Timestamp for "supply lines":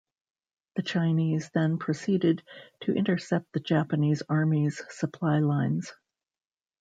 4.91-5.93